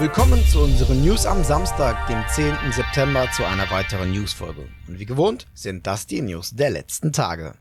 [0.00, 2.54] Willkommen zu unseren News am Samstag, dem 10.
[2.70, 4.68] September, zu einer weiteren Newsfolge.
[4.86, 7.58] Und wie gewohnt sind das die News der letzten Tage.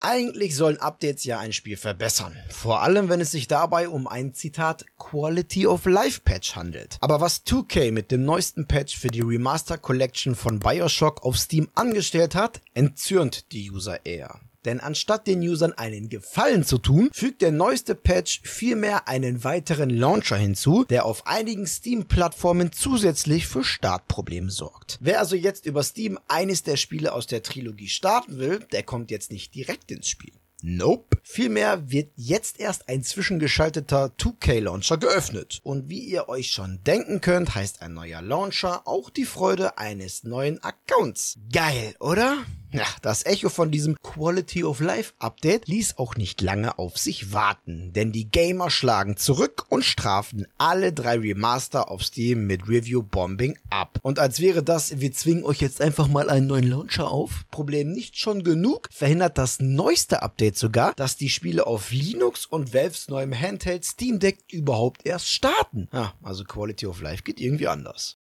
[0.00, 2.36] Eigentlich sollen Updates ja ein Spiel verbessern.
[2.50, 6.96] Vor allem, wenn es sich dabei um ein Zitat Quality of Life Patch handelt.
[7.00, 11.68] Aber was 2K mit dem neuesten Patch für die Remaster Collection von Bioshock auf Steam
[11.76, 14.40] angestellt hat, entzürnt die User eher.
[14.64, 19.90] Denn anstatt den Usern einen Gefallen zu tun, fügt der neueste Patch vielmehr einen weiteren
[19.90, 24.98] Launcher hinzu, der auf einigen Steam-Plattformen zusätzlich für Startprobleme sorgt.
[25.00, 29.10] Wer also jetzt über Steam eines der Spiele aus der Trilogie starten will, der kommt
[29.10, 30.32] jetzt nicht direkt ins Spiel.
[30.66, 31.18] Nope.
[31.22, 35.60] Vielmehr wird jetzt erst ein zwischengeschalteter 2K-Launcher geöffnet.
[35.62, 40.24] Und wie ihr euch schon denken könnt, heißt ein neuer Launcher auch die Freude eines
[40.24, 41.38] neuen Accounts.
[41.52, 42.38] Geil, oder?
[42.74, 47.32] Ja, das Echo von diesem Quality of Life Update ließ auch nicht lange auf sich
[47.32, 53.04] warten, denn die Gamer schlagen zurück und strafen alle drei Remaster auf Steam mit Review
[53.04, 54.00] Bombing ab.
[54.02, 57.92] Und als wäre das, wir zwingen euch jetzt einfach mal einen neuen Launcher auf, Problem
[57.92, 63.06] nicht schon genug, verhindert das neueste Update sogar, dass die Spiele auf Linux und Valves
[63.06, 65.88] neuem Handheld Steam Deck überhaupt erst starten.
[65.92, 68.18] Ja, also Quality of Life geht irgendwie anders.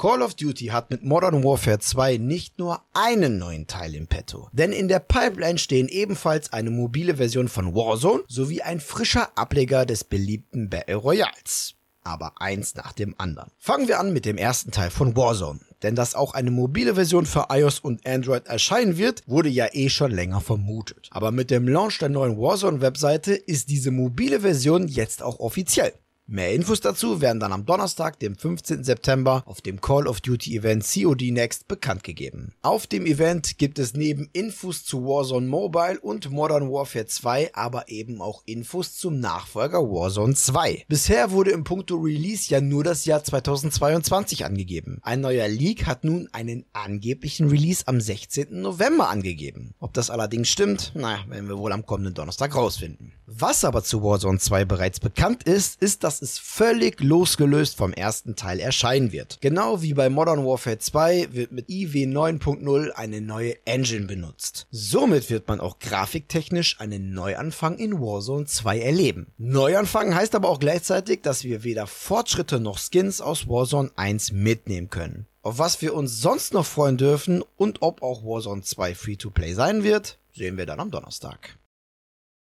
[0.00, 4.48] Call of Duty hat mit Modern Warfare 2 nicht nur einen neuen Teil im Petto,
[4.50, 9.84] denn in der Pipeline stehen ebenfalls eine mobile Version von Warzone sowie ein frischer Ableger
[9.84, 11.74] des beliebten Battle Royals.
[12.02, 13.50] Aber eins nach dem anderen.
[13.58, 15.60] Fangen wir an mit dem ersten Teil von Warzone.
[15.82, 19.90] Denn dass auch eine mobile Version für iOS und Android erscheinen wird, wurde ja eh
[19.90, 21.10] schon länger vermutet.
[21.10, 25.92] Aber mit dem Launch der neuen Warzone-Webseite ist diese mobile Version jetzt auch offiziell.
[26.32, 28.84] Mehr Infos dazu werden dann am Donnerstag, dem 15.
[28.84, 32.52] September, auf dem Call of Duty Event COD Next bekannt gegeben.
[32.62, 37.88] Auf dem Event gibt es neben Infos zu Warzone Mobile und Modern Warfare 2 aber
[37.88, 40.84] eben auch Infos zum Nachfolger Warzone 2.
[40.86, 45.00] Bisher wurde im Punkto Release ja nur das Jahr 2022 angegeben.
[45.02, 48.60] Ein neuer Leak hat nun einen angeblichen Release am 16.
[48.60, 49.74] November angegeben.
[49.80, 53.14] Ob das allerdings stimmt, naja, werden wir wohl am kommenden Donnerstag rausfinden.
[53.26, 58.36] Was aber zu Warzone 2 bereits bekannt ist, ist, dass es völlig losgelöst vom ersten
[58.36, 59.38] Teil erscheinen wird.
[59.40, 64.66] Genau wie bei Modern Warfare 2 wird mit IW 9.0 eine neue Engine benutzt.
[64.70, 69.26] Somit wird man auch grafiktechnisch einen Neuanfang in Warzone 2 erleben.
[69.38, 74.90] Neuanfang heißt aber auch gleichzeitig, dass wir weder Fortschritte noch Skins aus Warzone 1 mitnehmen
[74.90, 75.26] können.
[75.42, 79.84] Auf was wir uns sonst noch freuen dürfen und ob auch Warzone 2 Free-to-Play sein
[79.84, 81.59] wird, sehen wir dann am Donnerstag.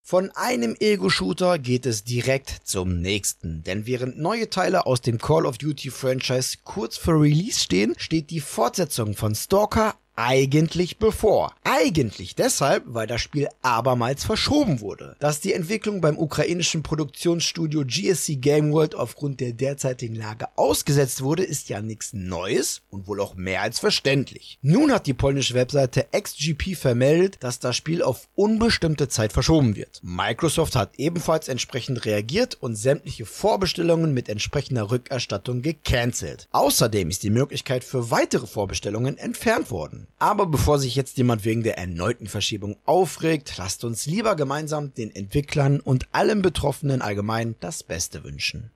[0.03, 5.45] Von einem Ego-Shooter geht es direkt zum nächsten, denn während neue Teile aus dem Call
[5.45, 11.53] of Duty Franchise kurz vor Release stehen, steht die Fortsetzung von Stalker eigentlich bevor.
[11.63, 15.15] Eigentlich deshalb, weil das Spiel abermals verschoben wurde.
[15.19, 21.43] Dass die Entwicklung beim ukrainischen Produktionsstudio GSC Game World aufgrund der derzeitigen Lage ausgesetzt wurde,
[21.43, 24.59] ist ja nichts Neues und wohl auch mehr als verständlich.
[24.61, 30.01] Nun hat die polnische Webseite XGP vermeldet, dass das Spiel auf unbestimmte Zeit verschoben wird.
[30.03, 36.47] Microsoft hat ebenfalls entsprechend reagiert und sämtliche Vorbestellungen mit entsprechender Rückerstattung gecancelt.
[36.51, 40.00] Außerdem ist die Möglichkeit für weitere Vorbestellungen entfernt worden.
[40.17, 45.13] Aber bevor sich jetzt jemand wegen der erneuten Verschiebung aufregt, lasst uns lieber gemeinsam den
[45.15, 48.71] Entwicklern und allen Betroffenen allgemein das Beste wünschen.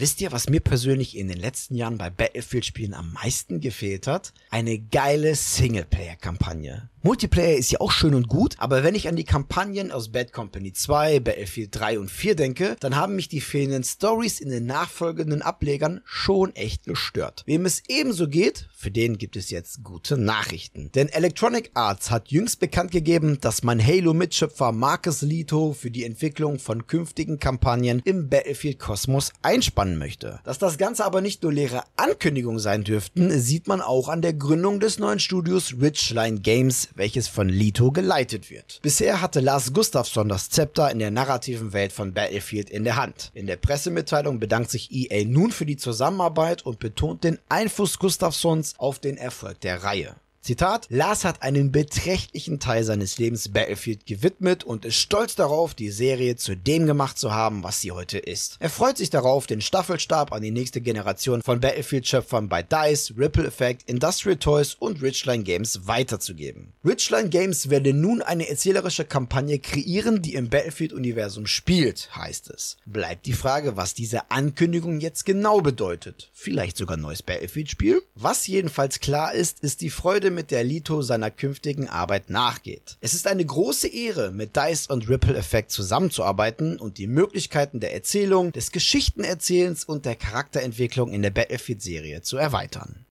[0.00, 4.32] Wisst ihr, was mir persönlich in den letzten Jahren bei Battlefield-Spielen am meisten gefehlt hat?
[4.48, 6.88] Eine geile Singleplayer-Kampagne.
[7.02, 10.34] Multiplayer ist ja auch schön und gut, aber wenn ich an die Kampagnen aus Bad
[10.34, 14.66] Company 2, Battlefield 3 und 4 denke, dann haben mich die fehlenden Stories in den
[14.66, 17.42] nachfolgenden Ablegern schon echt gestört.
[17.46, 20.92] Wem es ebenso geht, für den gibt es jetzt gute Nachrichten.
[20.92, 26.58] Denn Electronic Arts hat jüngst bekannt gegeben, dass mein Halo-Mitschöpfer Marcus Lito für die Entwicklung
[26.58, 30.40] von künftigen Kampagnen im Battlefield-Kosmos einspannen möchte.
[30.44, 34.34] Dass das Ganze aber nicht nur leere Ankündigungen sein dürften, sieht man auch an der
[34.34, 38.80] Gründung des neuen Studios Richline Games, welches von Lito geleitet wird.
[38.82, 43.30] Bisher hatte Lars Gustafsson das Zepter in der narrativen Welt von Battlefield in der Hand.
[43.34, 48.74] In der Pressemitteilung bedankt sich EA nun für die Zusammenarbeit und betont den Einfluss Gustafssons
[48.78, 50.16] auf den Erfolg der Reihe.
[50.42, 55.90] Zitat, Lars hat einen beträchtlichen Teil seines Lebens Battlefield gewidmet und ist stolz darauf, die
[55.90, 58.56] Serie zu dem gemacht zu haben, was sie heute ist.
[58.58, 63.46] Er freut sich darauf, den Staffelstab an die nächste Generation von Battlefield-Schöpfern bei DICE, Ripple
[63.46, 66.72] Effect, Industrial Toys und Richline Games weiterzugeben.
[66.86, 72.78] Richline Games werde nun eine erzählerische Kampagne kreieren, die im Battlefield-Universum spielt, heißt es.
[72.86, 76.30] Bleibt die Frage, was diese Ankündigung jetzt genau bedeutet.
[76.32, 78.00] Vielleicht sogar neues Battlefield-Spiel?
[78.14, 82.96] Was jedenfalls klar ist, ist die Freude mit der Lito seiner künftigen Arbeit nachgeht.
[83.00, 87.94] Es ist eine große Ehre, mit DICE und Ripple Effect zusammenzuarbeiten und die Möglichkeiten der
[87.94, 93.06] Erzählung, des Geschichtenerzählens und der Charakterentwicklung in der Battlefield-Serie zu erweitern.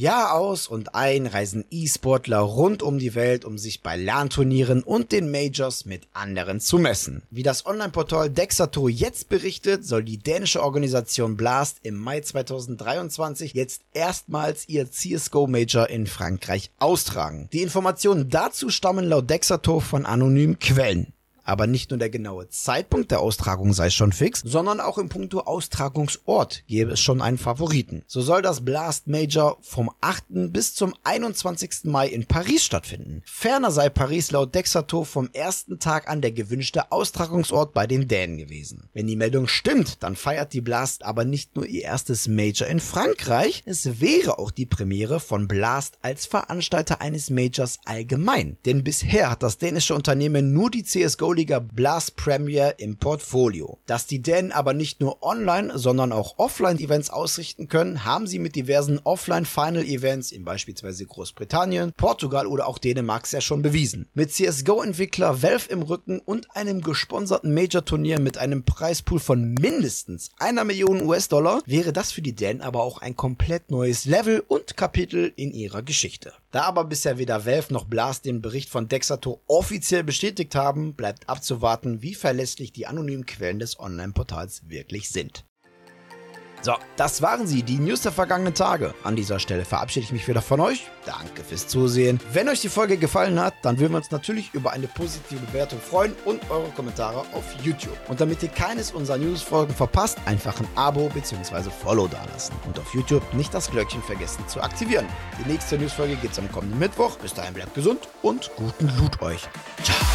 [0.00, 5.12] Jahr aus und ein reisen E-Sportler rund um die Welt, um sich bei LAN-Turnieren und
[5.12, 7.22] den Majors mit anderen zu messen.
[7.30, 13.82] Wie das Online-Portal Dexato jetzt berichtet, soll die dänische Organisation Blast im Mai 2023 jetzt
[13.92, 17.50] erstmals ihr CSGO Major in Frankreich austragen.
[17.52, 21.12] Die Informationen dazu stammen laut Dexato von anonymen Quellen.
[21.50, 25.40] Aber nicht nur der genaue Zeitpunkt der Austragung sei schon fix, sondern auch im Punkto
[25.40, 28.04] Austragungsort gäbe es schon einen Favoriten.
[28.06, 30.52] So soll das Blast Major vom 8.
[30.52, 31.86] bis zum 21.
[31.86, 33.22] Mai in Paris stattfinden.
[33.26, 38.38] Ferner sei Paris laut Dexato vom ersten Tag an der gewünschte Austragungsort bei den Dänen
[38.38, 38.88] gewesen.
[38.92, 42.78] Wenn die Meldung stimmt, dann feiert die Blast aber nicht nur ihr erstes Major in
[42.78, 48.56] Frankreich, es wäre auch die Premiere von Blast als Veranstalter eines Majors allgemein.
[48.66, 53.78] Denn bisher hat das dänische Unternehmen nur die CSGO Bundesliga Blast Premier im Portfolio.
[53.86, 58.56] Dass die Dänen aber nicht nur Online, sondern auch Offline-Events ausrichten können, haben sie mit
[58.56, 64.06] diversen Offline-Final-Events in beispielsweise Großbritannien, Portugal oder auch Dänemark ja schon bewiesen.
[64.12, 70.64] Mit CSGO-Entwickler Valve im Rücken und einem gesponserten Major-Turnier mit einem Preispool von mindestens einer
[70.64, 75.32] Million US-Dollar wäre das für die Dänen aber auch ein komplett neues Level und Kapitel
[75.36, 76.34] in ihrer Geschichte.
[76.50, 81.28] Da aber bisher weder Valve noch Blast den Bericht von Dexato offiziell bestätigt haben, bleibt
[81.28, 85.44] abzuwarten, wie verlässlich die anonymen Quellen des Online-Portals wirklich sind.
[86.62, 88.94] So, das waren sie, die News der vergangenen Tage.
[89.02, 90.86] An dieser Stelle verabschiede ich mich wieder von euch.
[91.06, 92.20] Danke fürs Zusehen.
[92.32, 95.80] Wenn euch die Folge gefallen hat, dann würden wir uns natürlich über eine positive Bewertung
[95.80, 97.96] freuen und eure Kommentare auf YouTube.
[98.08, 101.70] Und damit ihr keines unserer News-Folgen verpasst, einfach ein Abo bzw.
[101.70, 102.54] Follow dalassen.
[102.66, 105.06] Und auf YouTube nicht das Glöckchen vergessen zu aktivieren.
[105.42, 107.16] Die nächste News-Folge gibt es am kommenden Mittwoch.
[107.18, 109.48] Bis dahin bleibt gesund und guten Loot euch.
[109.82, 110.09] Ciao.